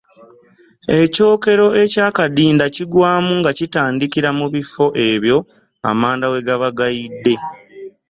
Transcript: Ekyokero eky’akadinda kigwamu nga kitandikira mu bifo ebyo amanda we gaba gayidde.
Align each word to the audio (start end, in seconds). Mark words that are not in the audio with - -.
Ekyokero 0.99 1.67
eky’akadinda 1.83 2.65
kigwamu 2.75 3.31
nga 3.39 3.51
kitandikira 3.57 4.29
mu 4.39 4.45
bifo 4.53 4.85
ebyo 5.09 5.37
amanda 5.91 6.25
we 6.31 6.39
gaba 6.47 6.67
gayidde. 6.77 7.35